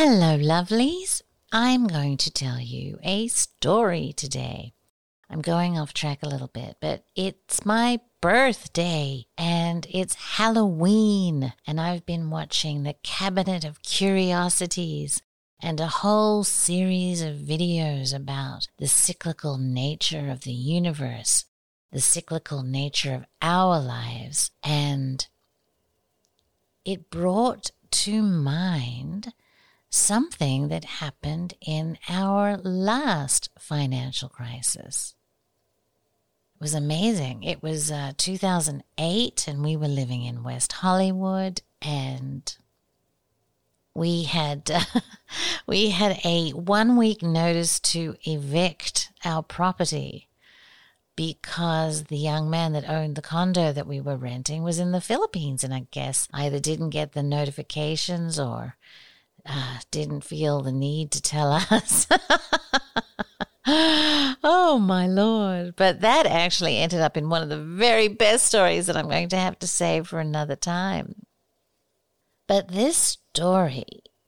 [0.00, 1.22] Hello, lovelies.
[1.50, 4.72] I'm going to tell you a story today.
[5.28, 11.80] I'm going off track a little bit, but it's my birthday and it's Halloween, and
[11.80, 15.20] I've been watching the Cabinet of Curiosities
[15.60, 21.46] and a whole series of videos about the cyclical nature of the universe,
[21.90, 25.26] the cyclical nature of our lives, and
[26.84, 29.32] it brought to mind
[29.90, 35.14] something that happened in our last financial crisis.
[36.54, 37.42] It was amazing.
[37.44, 42.56] It was uh, 2008, and we were living in West Hollywood, and
[43.94, 45.00] we had uh,
[45.66, 50.28] we had a one week notice to evict our property
[51.16, 55.00] because the young man that owned the condo that we were renting was in the
[55.00, 58.76] Philippines and I guess either didn't get the notifications or
[59.48, 62.06] uh, didn't feel the need to tell us.
[63.66, 65.74] oh my lord.
[65.76, 69.28] But that actually ended up in one of the very best stories that I'm going
[69.30, 71.26] to have to save for another time.
[72.46, 73.84] But this story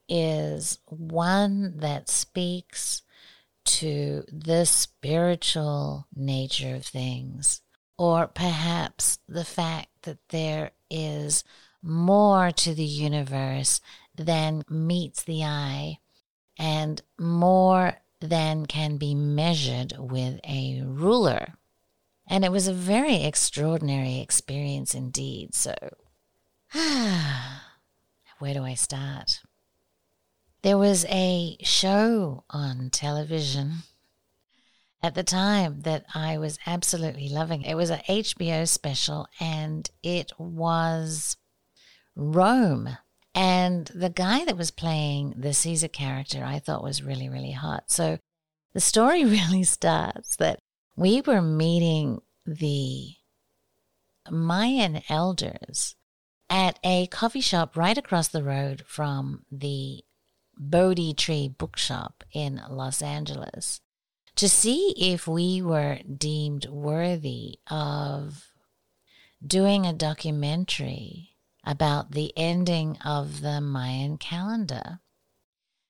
[0.07, 3.01] is one that speaks
[3.63, 7.61] to the spiritual nature of things,
[7.97, 11.43] or perhaps the fact that there is
[11.81, 13.81] more to the universe
[14.15, 15.99] than meets the eye
[16.57, 21.55] and more than can be measured with a ruler.
[22.27, 25.55] And it was a very extraordinary experience indeed.
[25.55, 25.73] So,
[28.39, 29.41] where do I start?
[30.61, 33.77] There was a show on television
[35.01, 37.63] at the time that I was absolutely loving.
[37.63, 41.37] It was a HBO special and it was
[42.15, 42.97] Rome.
[43.33, 47.89] And the guy that was playing the Caesar character I thought was really, really hot.
[47.89, 48.19] So
[48.73, 50.59] the story really starts that
[50.95, 53.15] we were meeting the
[54.29, 55.95] Mayan elders
[56.49, 60.03] at a coffee shop right across the road from the
[60.57, 63.79] Bodhi Tree Bookshop in Los Angeles
[64.35, 68.51] to see if we were deemed worthy of
[69.45, 71.30] doing a documentary
[71.63, 74.99] about the ending of the Mayan calendar.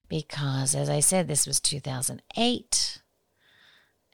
[0.08, 3.02] Because, as I said, this was 2008.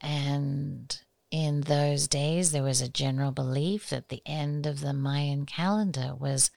[0.02, 1.02] And
[1.32, 6.14] in those days, there was a general belief that the end of the Mayan calendar
[6.18, 6.52] was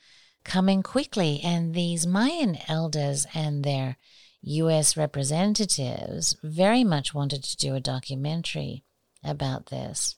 [0.45, 1.41] coming quickly.
[1.43, 3.97] And these Mayan elders and their
[4.43, 8.85] US representatives very much wanted to do a documentary
[9.25, 10.17] about this.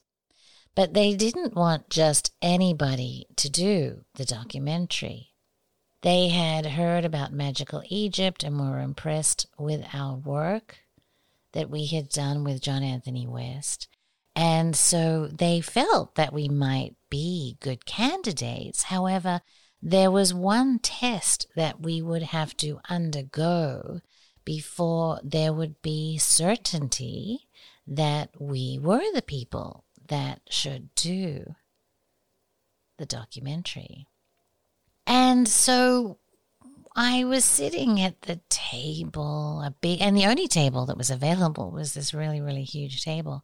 [0.75, 5.33] But they didn't want just anybody to do the documentary.
[6.01, 10.79] They had heard about magical Egypt and were impressed with our work
[11.53, 13.87] that we had done with John Anthony West.
[14.35, 18.83] And so they felt that we might be good candidates.
[18.83, 19.41] However,
[19.81, 24.01] there was one test that we would have to undergo
[24.43, 27.47] before there would be certainty
[27.85, 31.55] that we were the people that should do
[32.97, 34.07] the documentary.
[35.05, 36.19] And so
[36.95, 41.71] I was sitting at the table, a big, and the only table that was available
[41.71, 43.43] was this really, really huge table.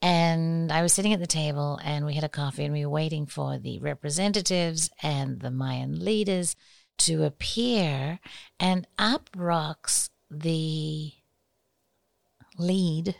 [0.00, 2.92] And I was sitting at the table and we had a coffee and we were
[2.92, 6.56] waiting for the representatives and the Mayan leaders
[6.98, 8.20] to appear.
[8.60, 11.12] And up rocks the
[12.58, 13.16] lead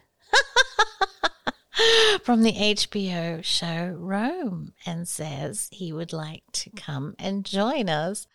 [2.23, 8.27] from the HBO show Rome and says he would like to come and join us.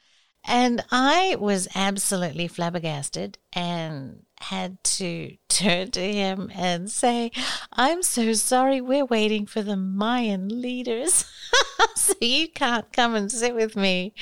[0.45, 7.31] And I was absolutely flabbergasted and had to turn to him and say,
[7.73, 11.25] I'm so sorry, we're waiting for the Mayan leaders.
[11.95, 14.13] so you can't come and sit with me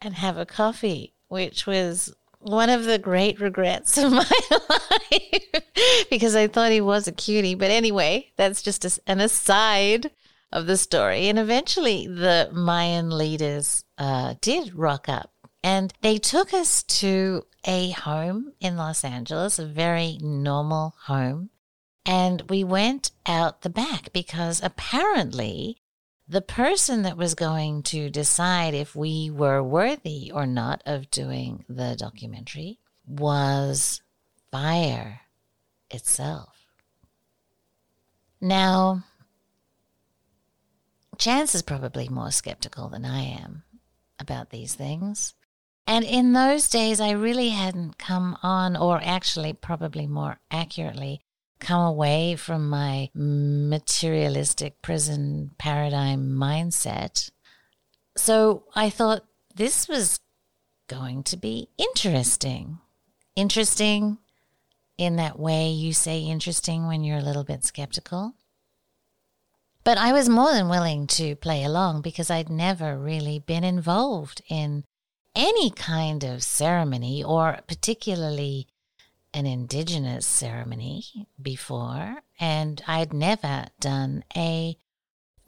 [0.00, 5.62] and have a coffee, which was one of the great regrets of my life
[6.10, 7.54] because I thought he was a cutie.
[7.54, 10.10] But anyway, that's just a, an aside
[10.52, 11.28] of the story.
[11.28, 17.90] And eventually, the Mayan leaders uh, did rock up and they took us to a
[17.90, 21.50] home in Los Angeles, a very normal home.
[22.06, 25.82] And we went out the back because apparently
[26.28, 31.64] the person that was going to decide if we were worthy or not of doing
[31.68, 34.02] the documentary was
[34.50, 35.22] fire
[35.90, 36.66] itself.
[38.40, 39.04] Now,
[41.18, 43.64] Chance is probably more skeptical than I am
[44.20, 45.34] about these things.
[45.84, 51.22] And in those days, I really hadn't come on, or actually, probably more accurately,
[51.58, 57.30] come away from my materialistic prison paradigm mindset.
[58.16, 59.24] So I thought
[59.54, 60.20] this was
[60.88, 62.78] going to be interesting.
[63.36, 64.18] Interesting
[64.96, 68.34] in that way you say interesting when you're a little bit skeptical.
[69.84, 74.42] But I was more than willing to play along because I'd never really been involved
[74.48, 74.84] in
[75.34, 78.66] any kind of ceremony or particularly
[79.34, 84.76] an indigenous ceremony before, and I'd never done a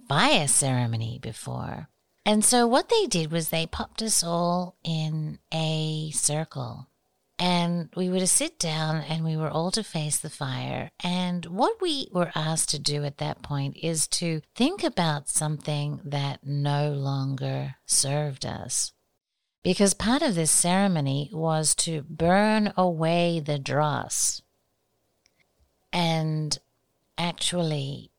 [0.09, 1.88] fire ceremony before.
[2.27, 6.88] And so what they did was they popped us all in a circle.
[7.38, 10.91] And we were to sit down and we were all to face the fire.
[11.03, 16.00] And what we were asked to do at that point is to think about something
[16.05, 18.93] that no longer served us
[19.62, 24.43] because part of this ceremony was to burn away the dross
[25.93, 26.59] and
[27.19, 28.11] actually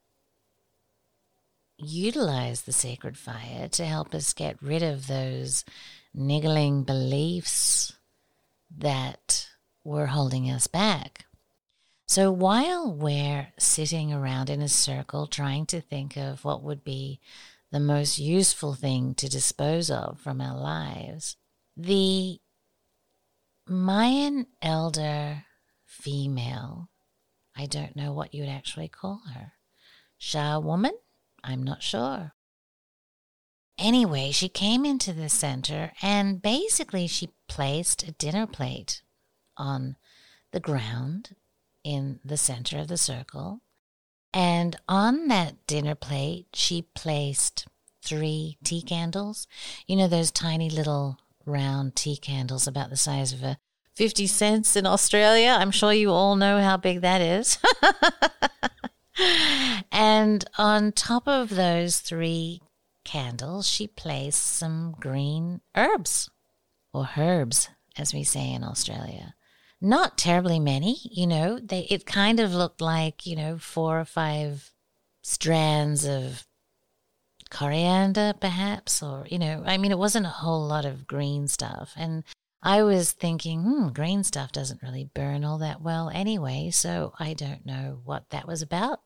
[1.77, 5.65] utilize the sacred fire to help us get rid of those
[6.13, 7.93] niggling beliefs
[8.77, 9.47] that
[9.83, 11.25] were holding us back.
[12.07, 17.19] So while we're sitting around in a circle trying to think of what would be
[17.71, 21.37] the most useful thing to dispose of from our lives.
[21.77, 22.39] The
[23.67, 25.45] Mayan elder
[25.85, 26.89] female,
[27.55, 29.53] I don't know what you would actually call her.
[30.17, 30.93] Shah woman?
[31.43, 32.33] I'm not sure.
[33.77, 39.01] Anyway, she came into the center and basically she placed a dinner plate
[39.57, 39.95] on
[40.51, 41.35] the ground
[41.83, 43.61] in the center of the circle
[44.33, 47.67] and on that dinner plate, she placed
[48.03, 49.47] three tea candles.
[49.87, 53.57] You know, those tiny little round tea candles about the size of a
[53.95, 55.57] 50 cents in Australia.
[55.59, 57.57] I'm sure you all know how big that is.
[59.91, 62.61] and on top of those three
[63.03, 66.29] candles, she placed some green herbs,
[66.93, 69.35] or herbs, as we say in Australia
[69.81, 71.59] not terribly many, you know.
[71.59, 74.71] They it kind of looked like, you know, four or five
[75.23, 76.45] strands of
[77.49, 81.93] coriander perhaps or you know, I mean it wasn't a whole lot of green stuff.
[81.97, 82.23] And
[82.63, 87.33] I was thinking, hmm, green stuff doesn't really burn all that well anyway, so I
[87.33, 89.01] don't know what that was about.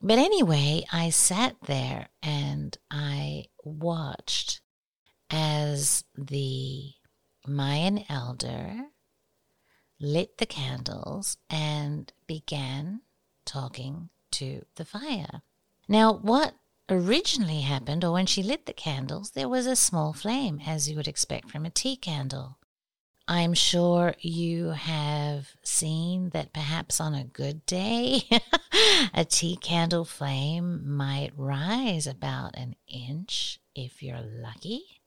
[0.00, 4.62] But anyway, I sat there and I watched
[5.30, 6.92] as the
[7.46, 8.86] Mayan elder
[10.04, 13.00] lit the candles, and began
[13.44, 15.42] talking to the fire.
[15.88, 16.54] Now, what
[16.88, 20.96] originally happened, or when she lit the candles, there was a small flame, as you
[20.96, 22.58] would expect from a tea candle.
[23.26, 28.22] I'm sure you have seen that perhaps on a good day,
[29.14, 35.00] a tea candle flame might rise about an inch if you're lucky.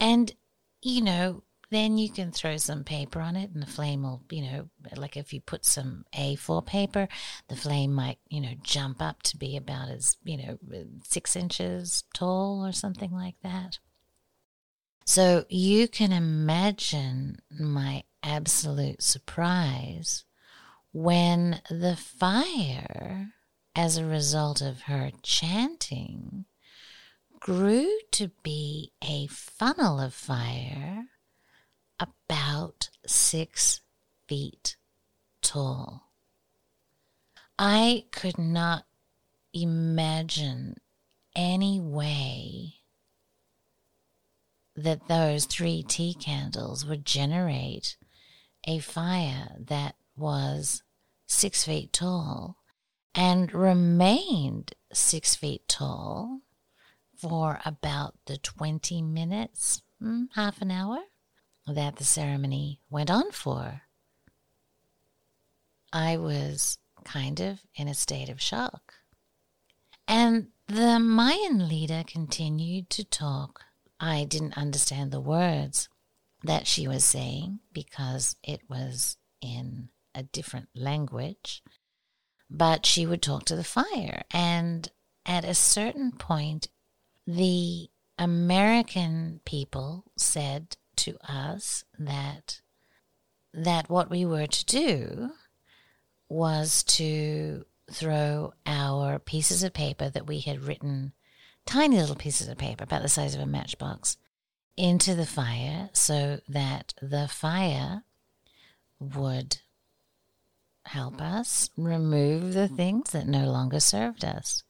[0.00, 0.32] And,
[0.80, 4.42] you know, then you can throw some paper on it and the flame will, you
[4.42, 7.08] know, like if you put some A4 paper,
[7.48, 10.58] the flame might, you know, jump up to be about as, you know,
[11.04, 13.78] six inches tall or something like that.
[15.04, 20.24] So you can imagine my absolute surprise
[20.92, 23.28] when the fire,
[23.74, 26.46] as a result of her chanting,
[27.40, 31.04] grew to be a funnel of fire
[32.00, 33.80] about six
[34.28, 34.76] feet
[35.42, 36.12] tall.
[37.58, 38.84] I could not
[39.52, 40.76] imagine
[41.34, 42.74] any way
[44.76, 47.96] that those three tea candles would generate
[48.66, 50.82] a fire that was
[51.26, 52.56] six feet tall
[53.14, 56.42] and remained six feet tall
[57.16, 60.98] for about the 20 minutes, hmm, half an hour
[61.74, 63.82] that the ceremony went on for.
[65.92, 68.94] I was kind of in a state of shock.
[70.06, 73.64] And the Mayan leader continued to talk.
[74.00, 75.88] I didn't understand the words
[76.44, 81.62] that she was saying because it was in a different language.
[82.50, 84.22] But she would talk to the fire.
[84.30, 84.90] And
[85.26, 86.68] at a certain point,
[87.26, 92.60] the American people said to us that
[93.54, 95.30] that what we were to do
[96.28, 101.12] was to throw our pieces of paper that we had written,
[101.64, 104.18] tiny little pieces of paper about the size of a matchbox,
[104.76, 108.04] into the fire so that the fire
[109.00, 109.58] would
[110.84, 114.62] help us remove the things that no longer served us.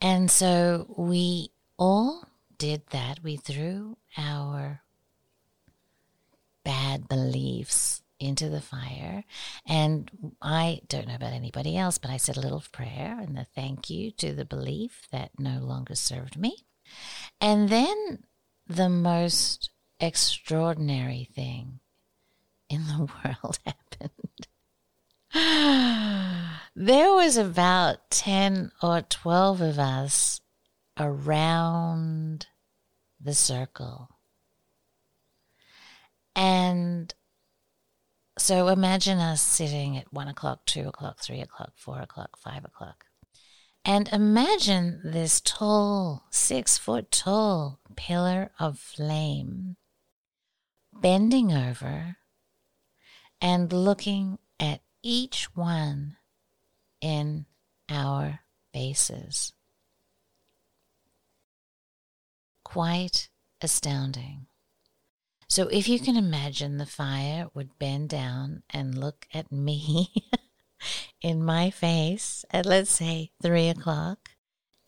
[0.00, 2.28] And so we all
[2.58, 3.22] did that.
[3.22, 4.82] We threw our
[6.64, 9.24] bad beliefs into the fire.
[9.66, 13.46] And I don't know about anybody else, but I said a little prayer and a
[13.54, 16.64] thank you to the belief that no longer served me.
[17.40, 18.24] And then
[18.66, 21.80] the most extraordinary thing
[22.68, 24.48] in the world happened.
[26.76, 30.40] there was about 10 or 12 of us
[30.98, 32.46] around
[33.20, 34.13] the circle.
[36.36, 37.14] And
[38.38, 43.04] so imagine us sitting at one o'clock, two o'clock, three o'clock, four o'clock, five o'clock.
[43.84, 49.76] And imagine this tall, six foot tall pillar of flame
[50.92, 52.16] bending over
[53.40, 56.16] and looking at each one
[57.00, 57.44] in
[57.90, 58.40] our
[58.72, 59.52] faces.
[62.64, 63.28] Quite
[63.60, 64.46] astounding.
[65.54, 70.12] So, if you can imagine the fire would bend down and look at me
[71.22, 74.30] in my face at, let's say, three o'clock,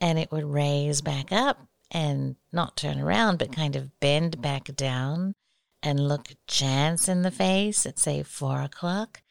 [0.01, 4.65] and it would raise back up and not turn around, but kind of bend back
[4.75, 5.35] down
[5.81, 9.21] and look Chance in the face at, say, four o'clock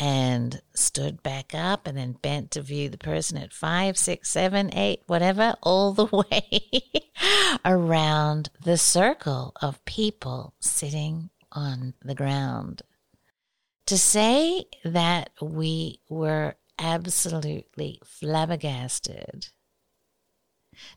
[0.00, 4.74] and stood back up and then bent to view the person at five, six, seven,
[4.74, 6.70] eight, whatever, all the way
[7.64, 12.80] around the circle of people sitting on the ground.
[13.86, 19.48] To say that we were absolutely flabbergasted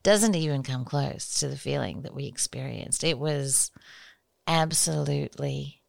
[0.01, 3.03] doesn't even come close to the feeling that we experienced.
[3.03, 3.69] It was
[4.48, 5.82] absolutely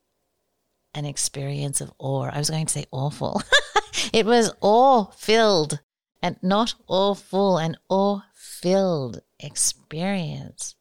[0.94, 2.30] an experience of awe.
[2.32, 3.42] I was going to say awful.
[4.12, 5.80] it was awe filled
[6.22, 10.74] and not awful, an awe filled experience.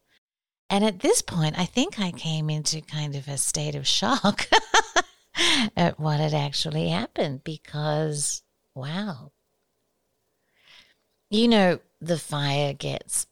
[0.70, 4.48] And at this point, I think I came into kind of a state of shock
[5.76, 8.42] at what had actually happened because,
[8.74, 9.32] wow.
[11.30, 13.26] You know, the fire gets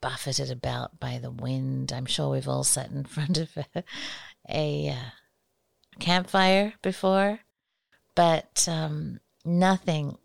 [0.00, 1.92] buffeted about by the wind.
[1.92, 3.82] I'm sure we've all sat in front of a,
[4.48, 5.10] a uh,
[5.98, 7.40] campfire before,
[8.14, 10.16] but um, nothing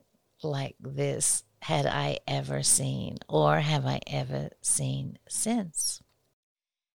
[0.44, 6.02] like this had I ever seen or have I ever seen since.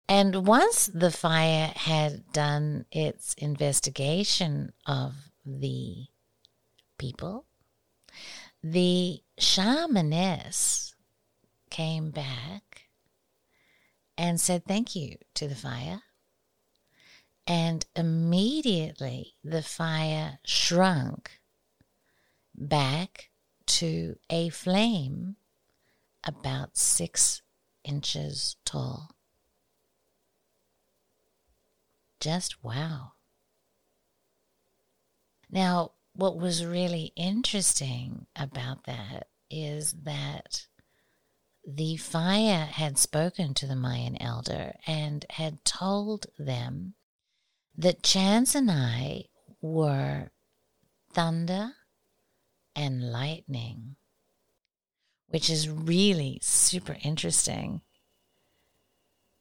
[0.08, 5.14] And once the fire had done its investigation of
[5.44, 6.06] the
[6.98, 7.46] people,
[8.62, 10.94] the shamaness
[11.70, 12.88] came back
[14.18, 16.02] and said thank you to the fire
[17.46, 21.40] and immediately the fire shrunk
[22.54, 23.30] back
[23.66, 25.36] to a flame
[26.24, 27.42] about six
[27.84, 29.10] inches tall.
[32.20, 33.12] Just wow.
[35.50, 40.66] Now, what was really interesting about that is that
[41.66, 46.94] the fire had spoken to the Mayan elder and had told them
[47.76, 49.24] that Chance and I
[49.60, 50.30] were
[51.12, 51.72] thunder
[52.74, 53.96] and lightning,
[55.28, 57.82] which is really super interesting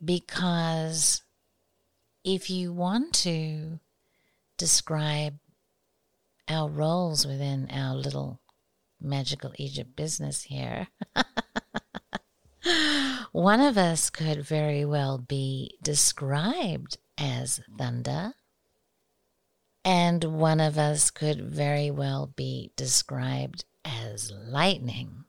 [0.04, 1.24] because
[2.24, 3.80] if you want to
[4.58, 5.38] describe
[6.48, 8.40] our roles within our little
[9.00, 10.88] magical Egypt business here,
[13.32, 18.34] one of us could very well be described as thunder,
[19.84, 25.26] and one of us could very well be described as lightning.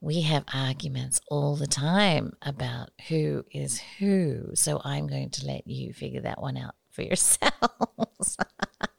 [0.00, 5.66] We have arguments all the time about who is who, so I'm going to let
[5.66, 8.36] you figure that one out for yourselves.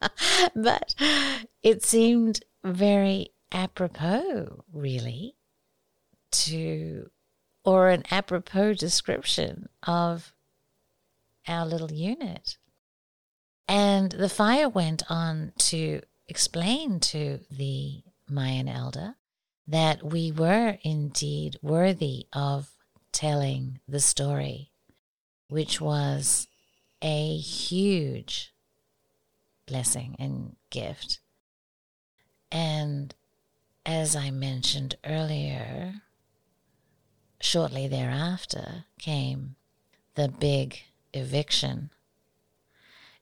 [0.55, 0.95] but
[1.63, 5.35] it seemed very apropos, really,
[6.31, 7.09] to,
[7.65, 10.33] or an apropos description of
[11.47, 12.57] our little unit.
[13.67, 19.15] And the fire went on to explain to the Mayan elder
[19.67, 22.71] that we were indeed worthy of
[23.11, 24.71] telling the story,
[25.47, 26.47] which was
[27.01, 28.53] a huge
[29.65, 31.19] blessing and gift.
[32.51, 33.15] And
[33.85, 36.01] as I mentioned earlier,
[37.39, 39.55] shortly thereafter came
[40.15, 40.81] the big
[41.13, 41.91] eviction.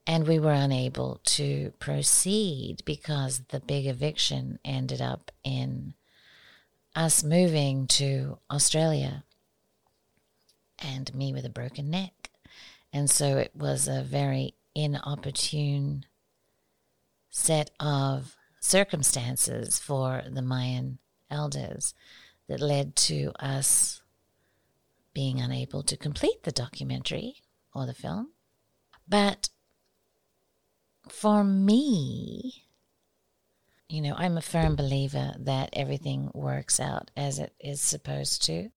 [0.07, 5.93] And we were unable to proceed because the big eviction ended up in
[6.95, 9.23] us moving to Australia
[10.79, 12.31] and me with a broken neck.
[12.91, 16.05] And so it was a very inopportune
[17.29, 21.93] set of circumstances for the Mayan elders
[22.47, 24.01] that led to us
[25.13, 27.35] being unable to complete the documentary
[27.73, 28.31] or the film.
[29.07, 29.49] But
[31.09, 32.65] for me,
[33.87, 38.69] you know, I'm a firm believer that everything works out as it is supposed to.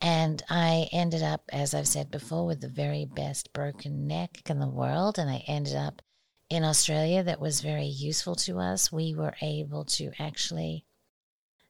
[0.00, 4.58] And I ended up, as I've said before, with the very best broken neck in
[4.58, 5.18] the world.
[5.18, 6.00] And I ended up
[6.48, 8.92] in Australia that was very useful to us.
[8.92, 10.86] We were able to actually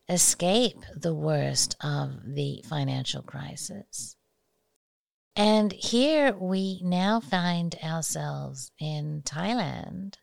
[0.08, 4.16] escape the worst of the financial crisis.
[5.38, 10.16] And here we now find ourselves in Thailand,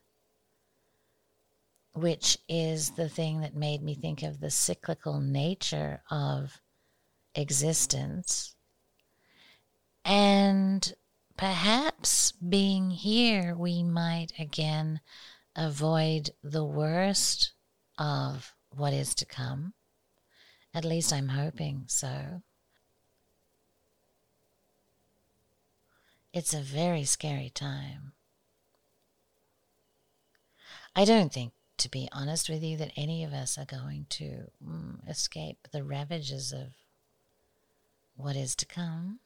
[1.94, 6.60] which is the thing that made me think of the cyclical nature of
[7.34, 8.58] existence.
[10.04, 10.94] And
[11.38, 15.00] perhaps being here, we might again
[15.56, 17.54] avoid the worst
[17.98, 19.76] of what is to come.
[20.74, 22.42] At least I'm hoping so.
[26.36, 28.12] It's a very scary time.
[30.94, 34.48] I don't think, to be honest with you, that any of us are going to
[34.62, 36.74] mm, escape the ravages of
[38.18, 39.22] what is to come.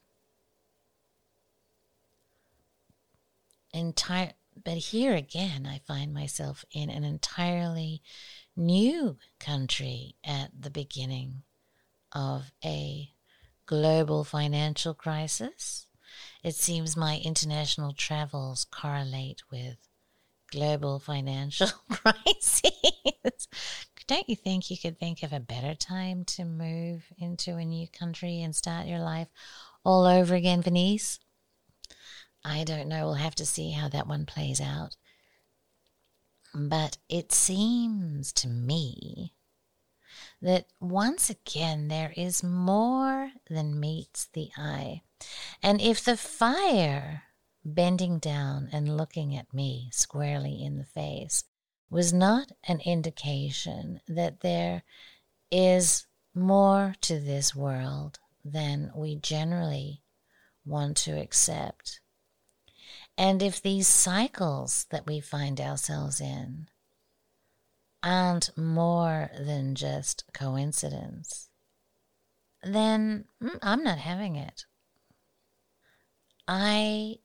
[3.74, 8.02] Entire, but here again, I find myself in an entirely
[8.54, 11.42] new country at the beginning
[12.12, 13.10] of a
[13.66, 15.88] global financial crisis
[16.42, 19.76] it seems my international travels correlate with
[20.50, 23.48] global financial crises.
[24.06, 27.86] Don't you think you could think of a better time to move into a new
[27.86, 29.28] country and start your life
[29.84, 31.18] all over again, Vanese?
[32.44, 33.06] I don't know.
[33.06, 34.96] We'll have to see how that one plays out.
[36.54, 39.34] But it seems to me
[40.42, 45.02] that once again there is more than meets the eye.
[45.62, 47.24] And if the fire
[47.64, 51.44] bending down and looking at me squarely in the face
[51.90, 54.82] was not an indication that there
[55.50, 60.02] is more to this world than we generally
[60.64, 62.00] want to accept.
[63.18, 66.68] And if these cycles that we find ourselves in
[68.02, 71.50] aren't more than just coincidence,
[72.62, 74.64] then mm, I'm not having it.
[76.52, 77.18] I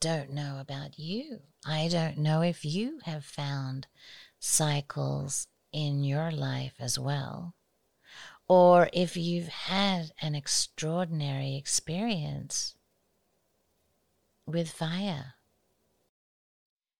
[0.00, 1.40] don't know about you.
[1.66, 3.88] I don't know if you have found
[4.38, 7.56] cycles in your life as well,
[8.48, 12.74] or if you've had an extraordinary experience
[14.46, 15.34] with fire.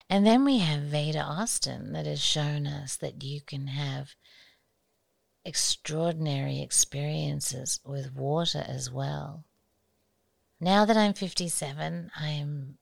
[0.07, 4.13] And then we have Veda Austin that has shown us that you can have
[5.43, 9.45] extraordinary experiences with water as well.
[10.63, 12.77] Now that I'm 57, I'm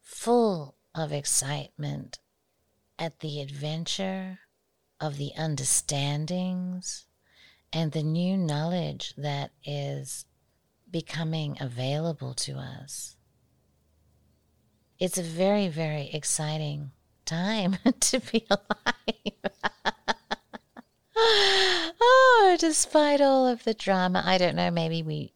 [0.00, 2.20] full of excitement
[3.00, 4.38] at the adventure
[5.00, 7.06] of the understandings
[7.72, 10.24] and the new knowledge that is
[10.88, 13.16] becoming available to us.
[15.00, 16.92] It's a very, very exciting
[17.24, 19.50] time to be alive.
[21.16, 25.33] oh, despite all of the drama, I don't know, maybe we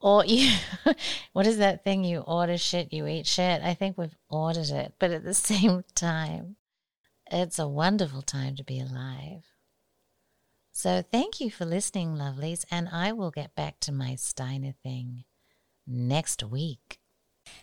[0.00, 0.52] or you
[1.32, 4.94] what is that thing you order shit you eat shit i think we've ordered it
[4.98, 6.56] but at the same time
[7.30, 9.44] it's a wonderful time to be alive
[10.72, 15.24] so thank you for listening lovelies and i will get back to my steiner thing
[15.86, 16.98] next week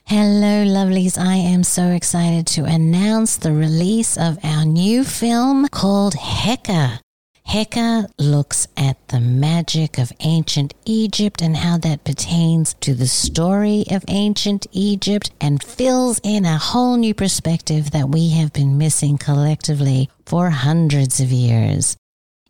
[0.05, 1.17] Hello, lovelies.
[1.17, 6.99] I am so excited to announce the release of our new film called Heka.
[7.47, 13.85] Heka looks at the magic of ancient Egypt and how that pertains to the story
[13.91, 19.17] of ancient Egypt and fills in a whole new perspective that we have been missing
[19.17, 21.95] collectively for hundreds of years.